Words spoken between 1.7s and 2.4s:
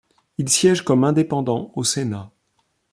au Sénat.